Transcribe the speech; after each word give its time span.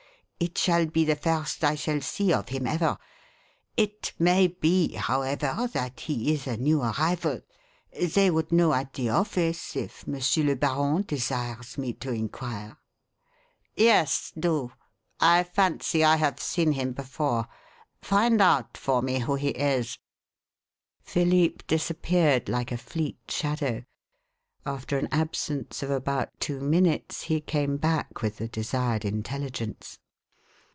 It 0.43 0.57
shall 0.57 0.87
be 0.87 1.05
the 1.05 1.15
first 1.15 1.63
I 1.63 1.75
shall 1.75 2.01
see 2.01 2.33
of 2.33 2.49
him 2.49 2.65
ever. 2.65 2.97
It 3.77 4.11
may 4.17 4.47
be, 4.47 4.93
however, 4.95 5.69
that 5.71 5.99
he 5.99 6.33
is 6.33 6.47
a 6.47 6.57
new 6.57 6.81
arrival. 6.81 7.41
They 7.93 8.31
would 8.31 8.51
know 8.51 8.73
at 8.73 8.93
the 8.93 9.09
office, 9.09 9.75
if 9.75 10.07
Monsieur 10.07 10.43
le 10.45 10.55
Baron 10.55 11.03
desires 11.03 11.77
me 11.77 11.93
to 11.93 12.11
inquire." 12.11 12.75
"Yes 13.75 14.33
do. 14.37 14.71
I 15.19 15.43
fancy 15.43 16.03
I 16.03 16.15
have 16.15 16.39
seen 16.39 16.71
him 16.71 16.93
before. 16.93 17.47
Find 18.01 18.41
out 18.41 18.77
for 18.77 19.03
me 19.03 19.19
who 19.19 19.35
he 19.35 19.49
is." 19.49 19.99
Philippe 21.03 21.65
disappeared 21.67 22.49
like 22.49 22.71
a 22.71 22.77
fleet 22.79 23.19
shadow. 23.29 23.83
After 24.65 24.97
an 24.97 25.07
absence 25.11 25.83
of 25.83 25.91
about 25.91 26.29
two 26.39 26.59
minutes, 26.59 27.21
he 27.25 27.41
came 27.41 27.77
back 27.77 28.23
with 28.23 28.37
the 28.37 28.47
desired 28.47 29.05
intelligence. 29.05 29.99